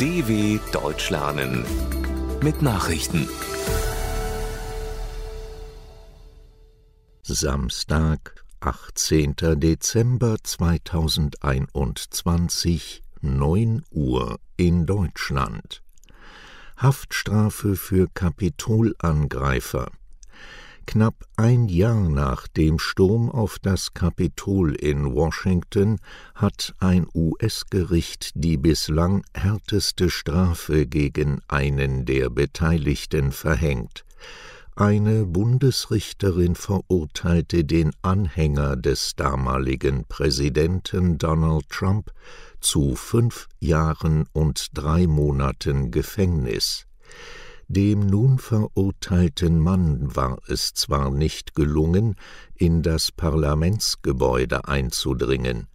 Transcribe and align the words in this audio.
DW 0.00 0.58
Deutsch 0.72 1.10
lernen 1.10 1.64
mit 2.42 2.62
Nachrichten. 2.62 3.28
Samstag, 7.22 8.44
18. 8.58 9.36
Dezember 9.60 10.38
2021, 10.42 13.04
9 13.20 13.84
Uhr 13.92 14.40
in 14.56 14.84
Deutschland. 14.84 15.84
Haftstrafe 16.76 17.76
für 17.76 18.08
Kapitolangreifer. 18.08 19.92
Knapp 20.86 21.24
ein 21.36 21.68
Jahr 21.68 22.08
nach 22.08 22.46
dem 22.46 22.78
Sturm 22.78 23.30
auf 23.30 23.58
das 23.58 23.94
Kapitol 23.94 24.74
in 24.74 25.14
Washington 25.14 25.98
hat 26.34 26.74
ein 26.78 27.06
US-Gericht 27.14 28.32
die 28.34 28.56
bislang 28.56 29.24
härteste 29.34 30.10
Strafe 30.10 30.86
gegen 30.86 31.40
einen 31.48 32.04
der 32.04 32.30
Beteiligten 32.30 33.32
verhängt. 33.32 34.04
Eine 34.76 35.24
Bundesrichterin 35.24 36.56
verurteilte 36.56 37.64
den 37.64 37.92
Anhänger 38.02 38.76
des 38.76 39.14
damaligen 39.14 40.04
Präsidenten 40.08 41.16
Donald 41.16 41.68
Trump 41.70 42.10
zu 42.60 42.96
fünf 42.96 43.48
Jahren 43.60 44.26
und 44.32 44.68
drei 44.74 45.06
Monaten 45.06 45.92
Gefängnis. 45.92 46.86
Dem 47.68 48.00
nun 48.00 48.38
verurteilten 48.38 49.58
Mann 49.58 50.14
war 50.14 50.38
es 50.48 50.74
zwar 50.74 51.10
nicht 51.10 51.54
gelungen, 51.54 52.16
in 52.54 52.82
das 52.82 53.10
Parlamentsgebäude 53.10 54.68
einzudringen, 54.68 55.68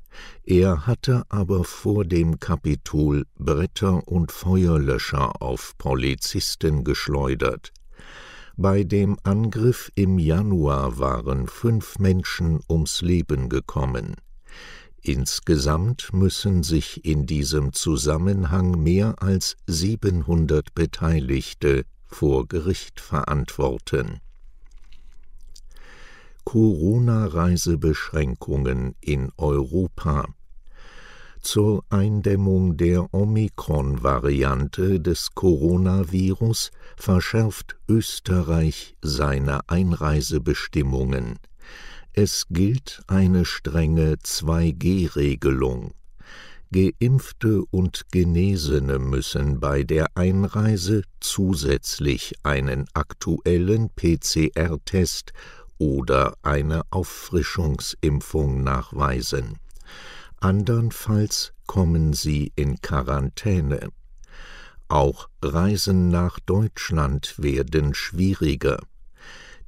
er 0.43 0.87
hatte 0.87 1.23
aber 1.29 1.63
vor 1.63 2.05
dem 2.05 2.39
Kapitol 2.39 3.25
Bretter 3.37 4.07
und 4.07 4.31
Feuerlöscher 4.31 5.41
auf 5.41 5.77
Polizisten 5.77 6.83
geschleudert. 6.83 7.71
Bei 8.57 8.83
dem 8.83 9.17
Angriff 9.23 9.91
im 9.95 10.19
Januar 10.19 10.97
waren 10.97 11.47
fünf 11.47 11.99
Menschen 11.99 12.59
ums 12.69 13.01
Leben 13.01 13.47
gekommen. 13.47 14.15
Insgesamt 15.01 16.13
müssen 16.13 16.63
sich 16.63 17.05
in 17.05 17.25
diesem 17.25 17.71
Zusammenhang 17.73 18.83
mehr 18.83 19.15
als 19.21 19.55
700 19.67 20.75
Beteiligte 20.75 21.85
vor 22.05 22.47
Gericht 22.47 22.99
verantworten. 22.99 24.19
Corona-Reisebeschränkungen 26.43 28.95
in 29.01 29.31
Europa 29.37 30.25
zur 31.41 31.85
Eindämmung 31.89 32.75
der 32.75 33.13
Omikron-Variante 33.13 34.99
des 34.99 35.29
Coronavirus 35.35 36.71
verschärft 36.97 37.77
Österreich 37.87 38.97
seine 39.01 39.61
Einreisebestimmungen. 39.69 41.39
Es 42.21 42.47
gilt 42.49 43.01
eine 43.07 43.45
strenge 43.45 44.15
2G-Regelung. 44.15 45.93
Geimpfte 46.69 47.63
und 47.71 48.11
Genesene 48.11 48.99
müssen 48.99 49.61
bei 49.61 49.83
der 49.83 50.07
Einreise 50.15 51.03
zusätzlich 51.21 52.35
einen 52.43 52.87
aktuellen 52.93 53.89
PCR-Test 53.95 55.31
oder 55.77 56.35
eine 56.41 56.81
Auffrischungsimpfung 56.89 58.65
nachweisen. 58.65 59.57
Andernfalls 60.41 61.53
kommen 61.67 62.11
sie 62.11 62.51
in 62.57 62.81
Quarantäne. 62.81 63.91
Auch 64.89 65.29
Reisen 65.41 66.09
nach 66.09 66.41
Deutschland 66.41 67.35
werden 67.37 67.93
schwieriger. 67.93 68.81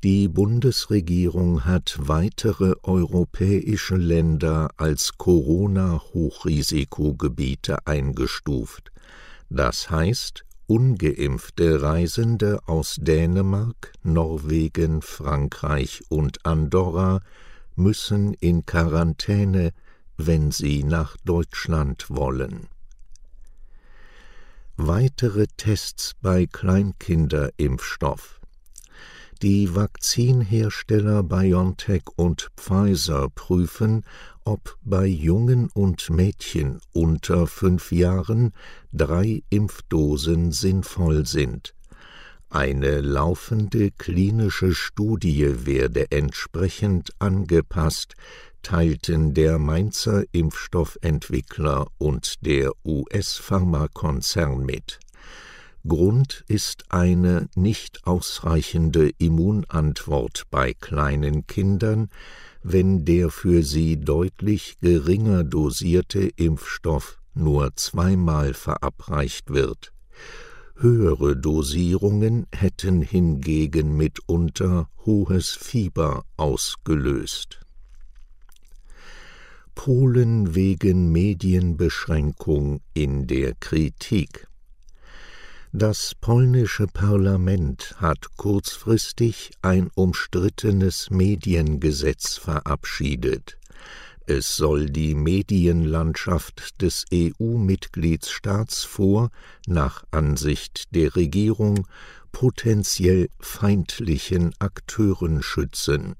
Die 0.03 0.27
Bundesregierung 0.27 1.65
hat 1.65 1.95
weitere 1.99 2.73
europäische 2.81 3.97
Länder 3.97 4.71
als 4.77 5.19
Corona-Hochrisikogebiete 5.19 7.85
eingestuft. 7.85 8.91
Das 9.51 9.91
heißt, 9.91 10.43
ungeimpfte 10.65 11.83
Reisende 11.83 12.61
aus 12.65 12.95
Dänemark, 12.99 13.93
Norwegen, 14.01 15.03
Frankreich 15.03 16.01
und 16.09 16.47
Andorra 16.47 17.19
müssen 17.75 18.33
in 18.33 18.65
Quarantäne, 18.65 19.71
wenn 20.17 20.49
sie 20.49 20.83
nach 20.83 21.15
Deutschland 21.25 22.07
wollen. 22.09 22.69
Weitere 24.77 25.45
Tests 25.57 26.13
bei 26.23 26.47
Kleinkinderimpfstoff 26.47 28.40
die 29.41 29.73
Vakzinhersteller 29.73 31.23
BioNTech 31.23 32.03
und 32.15 32.49
Pfizer 32.57 33.29
prüfen, 33.29 34.03
ob 34.43 34.77
bei 34.83 35.05
Jungen 35.05 35.69
und 35.73 36.09
Mädchen 36.09 36.79
unter 36.93 37.47
fünf 37.47 37.91
Jahren 37.91 38.53
drei 38.93 39.41
Impfdosen 39.49 40.51
sinnvoll 40.51 41.25
sind. 41.25 41.73
Eine 42.49 43.01
laufende 43.01 43.91
klinische 43.91 44.75
Studie 44.75 45.65
werde 45.65 46.11
entsprechend 46.11 47.11
angepasst, 47.19 48.15
teilten 48.61 49.33
der 49.33 49.57
Mainzer 49.57 50.23
Impfstoffentwickler 50.33 51.87
und 51.97 52.45
der 52.45 52.73
US-Pharmakonzern 52.85 54.65
mit 54.65 54.99
Grund 55.87 56.43
ist 56.47 56.85
eine 56.89 57.49
nicht 57.55 58.05
ausreichende 58.05 59.09
Immunantwort 59.17 60.43
bei 60.51 60.73
kleinen 60.73 61.47
Kindern, 61.47 62.09
wenn 62.61 63.03
der 63.03 63.31
für 63.31 63.63
sie 63.63 63.99
deutlich 63.99 64.77
geringer 64.79 65.43
dosierte 65.43 66.29
Impfstoff 66.35 67.17
nur 67.33 67.75
zweimal 67.75 68.53
verabreicht 68.53 69.49
wird. 69.49 69.91
Höhere 70.75 71.35
Dosierungen 71.35 72.45
hätten 72.53 73.01
hingegen 73.01 73.97
mitunter 73.97 74.87
hohes 75.05 75.49
Fieber 75.49 76.25
ausgelöst. 76.37 77.59
Polen 79.73 80.53
wegen 80.53 81.11
Medienbeschränkung 81.11 82.81
in 82.93 83.25
der 83.25 83.55
Kritik 83.55 84.47
das 85.73 86.15
polnische 86.15 86.85
Parlament 86.85 87.95
hat 87.97 88.35
kurzfristig 88.35 89.51
ein 89.61 89.89
umstrittenes 89.95 91.09
Mediengesetz 91.09 92.35
verabschiedet. 92.35 93.57
Es 94.25 94.55
soll 94.55 94.89
die 94.89 95.15
Medienlandschaft 95.15 96.81
des 96.81 97.05
EU-Mitgliedstaats 97.13 98.83
vor, 98.83 99.29
nach 99.65 100.03
Ansicht 100.11 100.93
der 100.93 101.15
Regierung, 101.15 101.87
potenziell 102.33 103.29
feindlichen 103.39 104.53
Akteuren 104.59 105.41
schützen. 105.41 106.15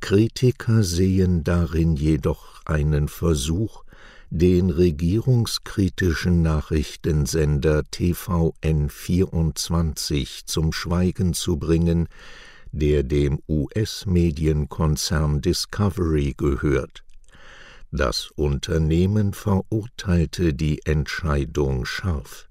Kritiker 0.00 0.82
sehen 0.82 1.44
darin 1.44 1.96
jedoch 1.96 2.64
einen 2.64 3.08
Versuch, 3.08 3.85
den 4.30 4.70
regierungskritischen 4.70 6.42
Nachrichtensender 6.42 7.80
TVN24 7.92 10.46
zum 10.46 10.72
Schweigen 10.72 11.34
zu 11.34 11.56
bringen, 11.56 12.06
der 12.72 13.02
dem 13.02 13.40
US-Medienkonzern 13.48 15.40
Discovery 15.40 16.34
gehört. 16.36 17.02
Das 17.92 18.30
Unternehmen 18.34 19.32
verurteilte 19.32 20.52
die 20.52 20.84
Entscheidung 20.84 21.84
scharf. 21.84 22.48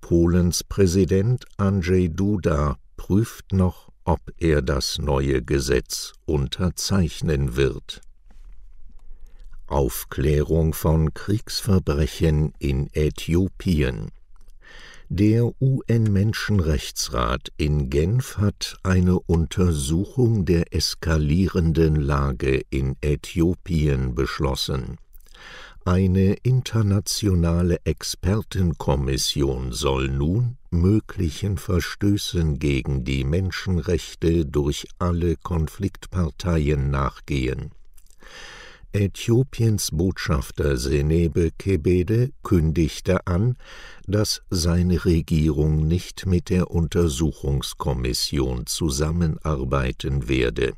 Polens 0.00 0.64
Präsident 0.64 1.44
Andrzej 1.56 2.08
Duda 2.08 2.76
prüft 2.96 3.52
noch, 3.52 3.90
ob 4.04 4.20
er 4.38 4.62
das 4.62 4.98
neue 4.98 5.42
Gesetz 5.42 6.12
unterzeichnen 6.24 7.56
wird. 7.56 8.00
Aufklärung 9.74 10.72
von 10.72 11.14
Kriegsverbrechen 11.14 12.52
in 12.60 12.90
Äthiopien 12.92 14.12
Der 15.08 15.50
UN-Menschenrechtsrat 15.60 17.48
in 17.56 17.90
Genf 17.90 18.38
hat 18.38 18.76
eine 18.84 19.18
Untersuchung 19.18 20.44
der 20.44 20.72
eskalierenden 20.72 21.96
Lage 21.96 22.62
in 22.70 22.94
Äthiopien 23.00 24.14
beschlossen. 24.14 24.96
Eine 25.84 26.34
internationale 26.44 27.78
Expertenkommission 27.82 29.72
soll 29.72 30.06
nun 30.06 30.56
möglichen 30.70 31.58
Verstößen 31.58 32.60
gegen 32.60 33.02
die 33.02 33.24
Menschenrechte 33.24 34.46
durch 34.46 34.86
alle 35.00 35.34
Konfliktparteien 35.34 36.92
nachgehen 36.92 37.72
Äthiopiens 38.94 39.90
Botschafter 39.90 40.76
Senebe 40.76 41.50
Kebede 41.58 42.30
kündigte 42.44 43.26
an, 43.26 43.56
dass 44.06 44.42
seine 44.50 45.04
Regierung 45.04 45.88
nicht 45.88 46.26
mit 46.26 46.48
der 46.48 46.70
Untersuchungskommission 46.70 48.66
zusammenarbeiten 48.66 50.28
werde. 50.28 50.74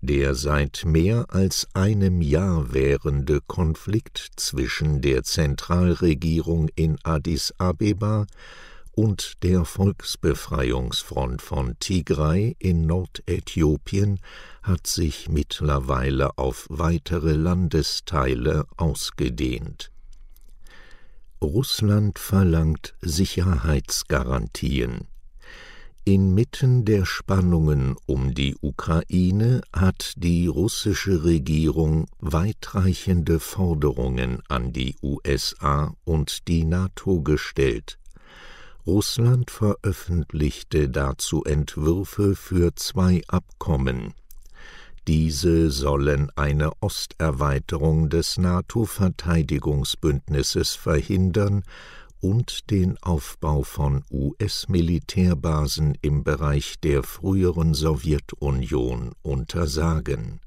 Der 0.00 0.34
seit 0.34 0.86
mehr 0.86 1.26
als 1.28 1.68
einem 1.74 2.22
Jahr 2.22 2.72
währende 2.72 3.42
Konflikt 3.42 4.30
zwischen 4.36 5.02
der 5.02 5.22
Zentralregierung 5.22 6.70
in 6.74 6.96
Addis 7.02 7.52
Abeba 7.58 8.26
und 8.92 9.42
der 9.42 9.64
Volksbefreiungsfront 9.64 11.42
von 11.42 11.76
Tigray 11.78 12.56
in 12.58 12.86
Nordäthiopien 12.86 14.20
hat 14.62 14.86
sich 14.86 15.28
mittlerweile 15.28 16.38
auf 16.38 16.66
weitere 16.68 17.32
Landesteile 17.32 18.66
ausgedehnt. 18.76 19.90
Russland 21.40 22.18
verlangt 22.18 22.94
Sicherheitsgarantien. 23.00 25.08
Inmitten 26.04 26.84
der 26.84 27.06
Spannungen 27.06 27.94
um 28.06 28.34
die 28.34 28.56
Ukraine 28.60 29.60
hat 29.72 30.14
die 30.16 30.48
russische 30.48 31.22
Regierung 31.22 32.06
weitreichende 32.18 33.38
Forderungen 33.38 34.42
an 34.48 34.72
die 34.72 34.96
USA 35.00 35.94
und 36.04 36.48
die 36.48 36.64
NATO 36.64 37.22
gestellt, 37.22 38.00
Russland 38.84 39.52
veröffentlichte 39.52 40.88
dazu 40.88 41.44
Entwürfe 41.44 42.34
für 42.34 42.74
zwei 42.74 43.22
Abkommen. 43.28 44.12
Diese 45.06 45.70
sollen 45.70 46.32
eine 46.34 46.72
Osterweiterung 46.80 48.08
des 48.08 48.38
NATO-Verteidigungsbündnisses 48.38 50.74
verhindern 50.74 51.62
und 52.20 52.70
den 52.70 53.00
Aufbau 53.02 53.62
von 53.62 54.02
US-Militärbasen 54.10 55.96
im 56.02 56.24
Bereich 56.24 56.80
der 56.80 57.04
früheren 57.04 57.74
Sowjetunion 57.74 59.12
untersagen. 59.22 60.40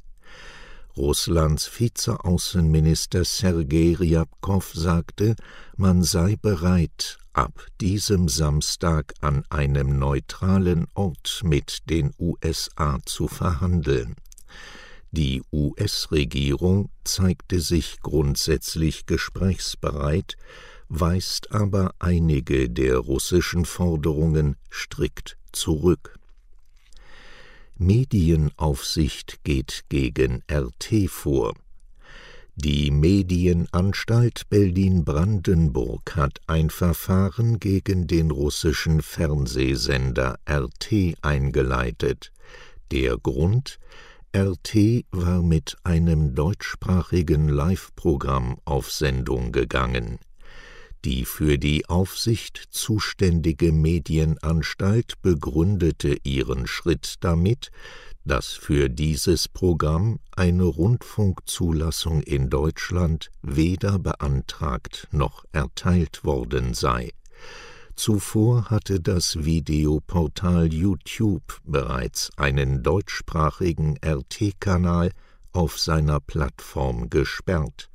Russlands 0.98 1.72
Vizeaußenminister 1.80 3.24
Sergei 3.24 3.96
Ryabkow 3.98 4.74
sagte, 4.74 5.38
man 5.78 6.04
sei 6.04 6.36
bereit, 6.42 7.18
ab 7.36 7.68
diesem 7.82 8.30
Samstag 8.30 9.14
an 9.20 9.44
einem 9.50 10.00
neutralen 10.00 10.88
Ort 10.94 11.42
mit 11.44 11.90
den 11.90 12.12
USA 12.18 13.00
zu 13.06 13.28
verhandeln. 13.28 14.16
Die 15.12 15.44
US-Regierung 15.52 16.90
zeigte 17.04 17.60
sich 17.60 18.00
grundsätzlich 18.02 19.06
gesprächsbereit, 19.06 20.38
weist 20.88 21.52
aber 21.52 21.94
einige 22.00 22.70
der 22.70 22.98
russischen 22.98 23.66
Forderungen 23.66 24.56
strikt 24.72 25.38
zurück. 25.52 26.18
Medienaufsicht 27.78 29.44
geht 29.44 29.84
gegen 29.90 30.42
RT 30.50 31.10
vor. 31.10 31.54
Die 32.58 32.90
Medienanstalt 32.90 34.44
Berlin-Brandenburg 34.50 36.16
hat 36.16 36.40
ein 36.48 36.70
Verfahren 36.70 37.60
gegen 37.60 38.08
den 38.08 38.32
russischen 38.32 39.02
Fernsehsender 39.02 40.40
RT 40.50 41.16
eingeleitet. 41.22 42.32
Der 42.92 43.18
Grund 43.18 43.78
RT 44.34 45.04
war 45.12 45.42
mit 45.42 45.76
einem 45.84 46.34
deutschsprachigen 46.34 47.50
Live-Programm 47.50 48.58
auf 48.64 48.90
Sendung 48.90 49.52
gegangen. 49.52 50.20
Die 51.04 51.26
für 51.26 51.58
die 51.58 51.90
Aufsicht 51.90 52.64
zuständige 52.70 53.74
Medienanstalt 53.74 55.22
begründete 55.22 56.18
ihren 56.24 56.68
Schritt 56.68 57.16
damit, 57.20 57.70
dass 58.26 58.48
für 58.48 58.90
dieses 58.90 59.48
Programm 59.48 60.20
eine 60.36 60.64
Rundfunkzulassung 60.64 62.22
in 62.22 62.50
Deutschland 62.50 63.32
weder 63.42 64.00
beantragt 64.00 65.08
noch 65.12 65.46
erteilt 65.52 66.26
worden 66.26 66.74
sei. 66.74 67.12
Zuvor 67.96 68.70
hatte 68.70 69.00
das 69.00 69.46
Videoportal 69.46 70.74
YouTube 70.74 71.62
bereits 71.64 72.32
einen 72.36 72.84
deutschsprachigen 72.84 73.98
RT-Kanal 74.04 75.12
auf 75.54 75.80
seiner 75.80 76.20
Plattform 76.20 77.10
gesperrt. 77.10 77.90